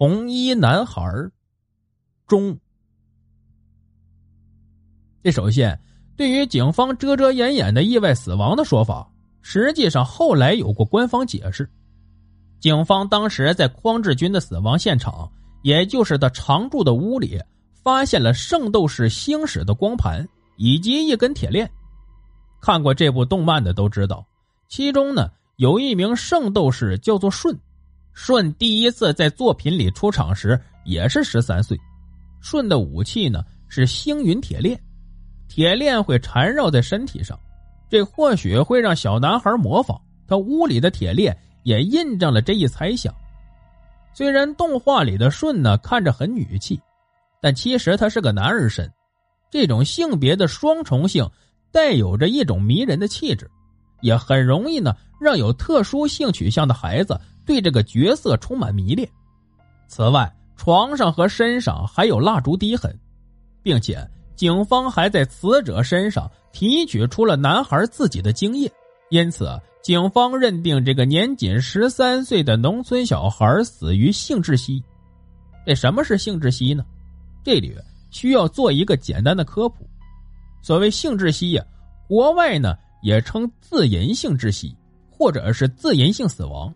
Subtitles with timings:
[0.00, 1.02] 红衣男孩
[2.26, 2.58] 中。
[5.22, 5.78] 这首先，
[6.16, 9.06] 对于警方遮遮掩掩的意外死亡的说法，
[9.42, 11.68] 实际上后来有过官方解释。
[12.60, 17.38] 警方当时在匡志军的死亡现场，也就是他常住的屋里，
[17.84, 20.26] 发现了《圣斗士星矢》的光盘
[20.56, 21.70] 以及一根铁链。
[22.58, 24.26] 看过这部动漫的都知道，
[24.66, 27.54] 其中呢有一名圣斗士叫做舜。
[28.14, 31.78] 舜第一次在作品里出场时也是十三岁。
[32.40, 34.80] 舜的武器呢是星云铁链，
[35.48, 37.38] 铁链会缠绕在身体上，
[37.88, 40.00] 这或许会让小男孩模仿。
[40.26, 41.36] 他屋里的铁链。
[41.62, 43.14] 也印证了这一猜想。
[44.14, 46.80] 虽然动画里的舜呢看着很女气，
[47.38, 48.90] 但其实他是个男儿身。
[49.50, 51.28] 这种性别的双重性
[51.70, 53.46] 带有着一种迷人的气质，
[54.00, 59.10] 也很容易呢让有特殊性取向的孩子对这个角色充满迷恋。
[59.88, 62.96] 此外，床上和身上还有蜡烛滴痕，
[63.60, 68.70] 并且警方还在死者身上提取出了男孩自己的精液，
[69.08, 69.60] 因此。
[69.82, 74.84] 警方认定这个年仅十三岁的农村小孩死于性窒息。
[75.66, 76.84] 这什么是性窒息呢？
[77.42, 77.74] 这里
[78.10, 79.88] 需要做一个简单的科普。
[80.60, 81.64] 所谓性窒息呀，
[82.06, 84.76] 国外呢也称自淫性窒息，
[85.10, 86.72] 或者是自淫性死亡，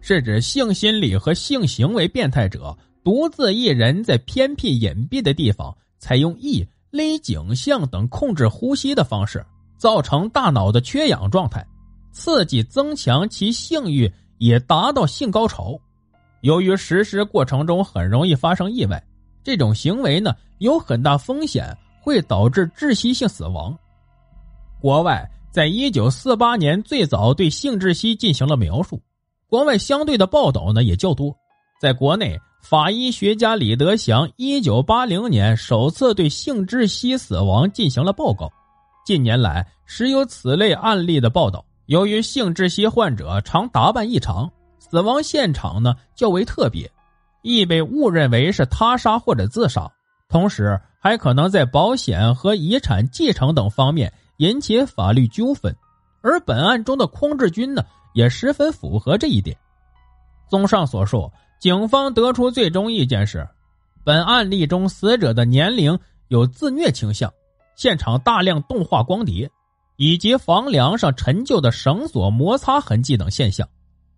[0.00, 9.44] 是指性心理和性行为变态者独自一人在偏僻隐蔽的地方，采用意勒、颈项等控制呼吸的方式，
[9.78, 11.66] 造成大脑的缺氧状态。
[12.12, 15.78] 刺激增强其性欲，也达到性高潮。
[16.40, 19.02] 由于实施过程中很容易发生意外，
[19.44, 23.78] 这种行为呢有很大风险，会导致窒息性死亡。
[24.80, 29.00] 国外在一九四八年最早对性窒息进行了描述，
[29.50, 31.36] 国外相对的报道呢也较多。
[31.80, 38.48] 在国内，法医学家李德祥一九八零年首次对性窒息死亡进行了报告。
[39.04, 41.64] 近年来时有此类案例的报道。
[41.86, 44.48] 由于性窒息患者常打扮异常，
[44.78, 46.88] 死亡现场呢较为特别，
[47.42, 49.90] 易被误认为是他杀或者自杀，
[50.28, 55.74] 同时还可能在保险和遗产继承等方面引起法律纠纷。
[56.22, 57.82] 而本案中的匡志军呢，
[58.12, 59.56] 也十分符合这一点。
[60.48, 63.48] 综上所述，警方得出最终意见是：
[64.04, 65.98] 本案例中死者的年龄
[66.28, 67.32] 有自虐倾向，
[67.76, 69.50] 现场大量动画光碟。
[70.02, 73.68] 以及房梁上陈旧的绳索摩擦痕迹等现象，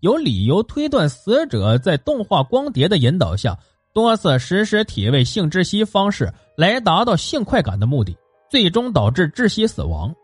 [0.00, 3.58] 有理由推断死者在动画光碟的引导下，
[3.94, 8.14] 多次实施体位性窒息方式来达到性快感的目的，
[8.50, 10.14] 最终导致窒息死亡。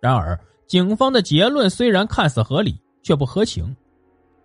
[0.00, 0.38] 然而，
[0.70, 3.74] 警方的结论虽然看似合理，却不合情。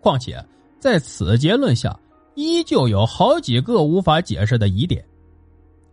[0.01, 0.43] 况且，
[0.79, 1.95] 在此结论下，
[2.33, 5.05] 依旧有好几个无法解释的疑点。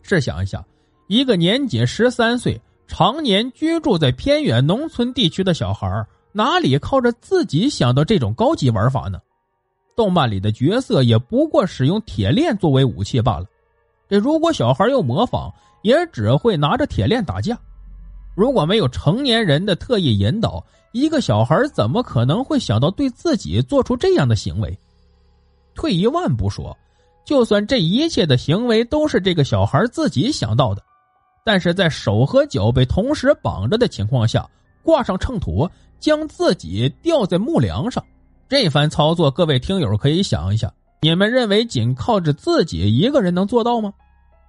[0.01, 0.65] 试想一下，
[1.07, 2.59] 一个年仅十三岁。
[2.87, 9.21] 常年居住在偏远农村地区的小孩，哪里靠着自己想到这种高级玩法呢？
[9.95, 13.45] 动漫里的角色也不过使用铁链作为武器罢了。
[14.09, 17.59] 这如果小孩又模仿，也只会拿着铁链打架。
[18.35, 24.79] 如果没有成年人的特意引导，一个小孩怎么可能会想到对自己做出这样的行为？
[25.75, 26.77] 退一万步说，
[27.25, 30.83] 就算这一切的行为都是这个小孩自己想到的。
[31.45, 34.49] 但是在手和脚被同时绑着的情况下，
[34.83, 35.69] 挂上秤砣，
[35.99, 38.05] 将自己吊在木梁上，
[38.49, 43.93] 这番操作，各位听友可以想一下，你们认为仅靠着自己一个人能做到吗？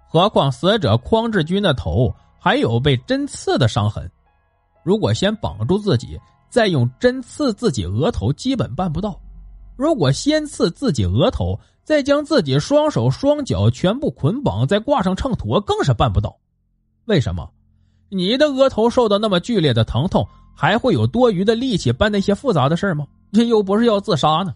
[0.07, 4.11] 何况死者匡志军的头还有被针刺的伤痕，
[4.83, 9.17] 如果先绑住自己，再用针刺自己额头，基本办不到；
[9.77, 16.37] 如果先刺自己额头，再将自己双手双脚全部捆绑，再挂上秤砣，更是办不到。
[17.05, 17.49] 为什么？
[18.09, 23.07] 你的额头受到那么剧烈的疼痛，还会有多余的力气办那些复杂的事吗？
[23.31, 24.53] 这又不是要自杀呢。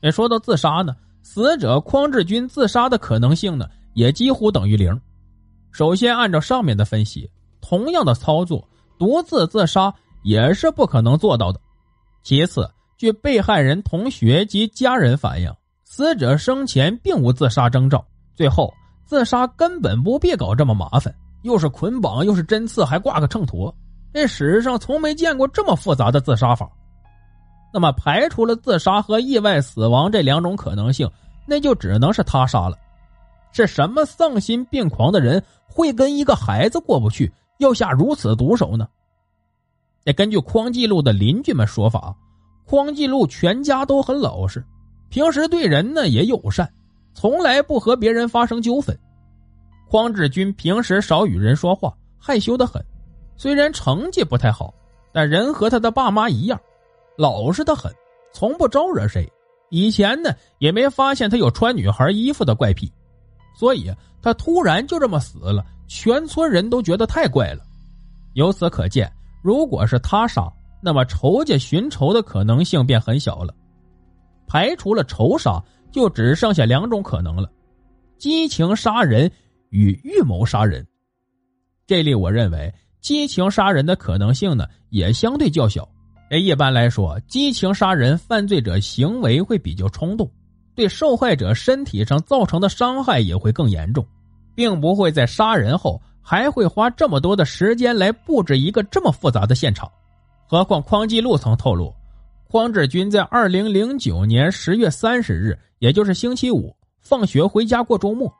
[0.00, 5.00] 也说到自杀呢，死者匡志军自杀的可能性呢，也几乎等于零。
[5.72, 7.30] 首先，按照上面的分析，
[7.60, 8.66] 同样的操作，
[8.98, 11.60] 独自自杀也是不可能做到的。
[12.22, 12.68] 其次，
[12.98, 18.04] 据被害人同学及家人反映，死者生前并无自杀征兆。
[18.34, 18.72] 最后，
[19.06, 21.14] 自杀根本不必搞这么麻烦。
[21.42, 23.72] 又是捆绑，又是针刺，还挂个秤砣，
[24.12, 26.70] 这史上从没见过这么复杂的自杀法。
[27.72, 31.10] 那么，排除了自杀和意外死亡这两种可能性，
[31.46, 32.76] 那就只能是他杀了。
[33.52, 38.88] 是什么丧心病狂的人会跟一个孩子过不去，要下如此毒手呢？
[40.04, 42.16] 那根据匡继禄的邻居们说法，
[42.64, 44.64] 匡继禄全家都很老实，
[45.08, 46.72] 平时对人呢也友善。
[47.12, 48.96] 从来不和别人发生纠纷。
[49.88, 52.80] 匡志军平时少与人说话，害羞的很。
[53.36, 54.72] 虽然成绩不太好，
[55.12, 56.58] 但人和他的爸妈一样，
[57.18, 57.92] 老实的很，
[58.32, 59.28] 从不招惹谁。
[59.70, 62.90] 以前呢，也没发现他有穿女孩衣服的怪癖，
[63.54, 63.90] 所以
[64.22, 67.62] 他突然就这么死了，全村人都觉得太怪了。
[68.34, 69.10] 由此可见，
[69.42, 70.50] 如果是他杀，
[70.82, 73.54] 那么仇家寻仇的可能性便很小了。
[74.46, 77.50] 排除了仇杀，就只剩下两种可能了：
[78.18, 79.30] 激情杀人
[79.70, 80.86] 与预谋杀人。
[81.86, 85.88] 这里我认为，激情杀人的可能性呢，也相对较小。
[86.30, 90.30] 哎一般来说，激情杀人犯罪者行为会比较冲动，
[90.74, 94.06] 对受害者身体上造成的伤害也会更严重，
[94.54, 99.90] 并不会在杀人后还会花这么多的时间来布置一个这么复杂的现场。
[100.46, 101.94] 何况匡继禄曾透露，
[102.48, 108.32] 匡志军在二零零九年十月三十日，也就是星期五，放学回家过周末，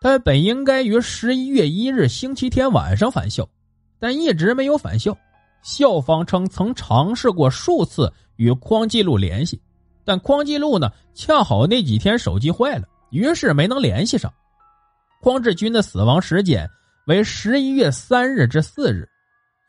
[0.00, 3.48] 他本应该于十一月一日星期天晚上返校，
[3.98, 5.16] 但一直没有返校。
[5.62, 9.60] 校方称曾尝试过数次与匡继禄联系，
[10.10, 14.28] 但匡继禄呢恰好那几天手机坏了，于是没能联系上。
[15.20, 16.68] 匡志军的死亡时间
[17.06, 19.08] 为十一月三日至四日，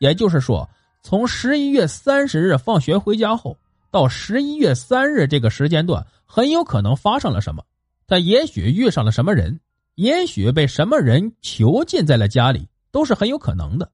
[0.00, 0.68] 也就是说，
[1.00, 3.56] 从十一月三十日放学回家后
[3.88, 7.62] 到十一月三日这个时间段，很有可能发生了什么。
[8.08, 9.60] 他也许遇上了什么人，
[9.94, 13.92] 也许被什么人囚禁在了家里，都是很有可能的。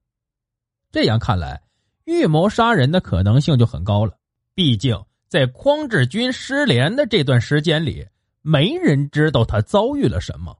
[0.91, 1.61] 这样看来。
[2.05, 4.13] 预谋杀人的可能性就很高了，
[4.55, 4.99] 毕竟
[5.29, 8.07] 在匡志军失联的这段时间里，
[8.41, 10.57] 没人知道他遭遇了什么。